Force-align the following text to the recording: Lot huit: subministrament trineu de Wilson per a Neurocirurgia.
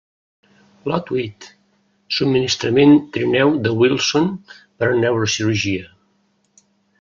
Lot 0.91 1.09
huit: 1.17 1.49
subministrament 2.19 2.95
trineu 3.19 3.53
de 3.67 3.75
Wilson 3.83 4.27
per 4.79 4.89
a 4.89 4.97
Neurocirurgia. 5.05 5.87